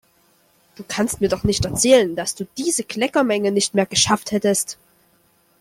Du 0.77 0.83
kannst 0.87 1.21
mir 1.21 1.27
doch 1.29 1.43
nicht 1.43 1.63
erzählen, 1.63 2.15
dass 2.15 2.33
du 2.33 2.47
diese 2.57 2.83
Kleckermenge 2.83 3.51
nicht 3.51 3.75
mehr 3.75 3.85
geschafft 3.85 4.31
hättest! 4.31 4.79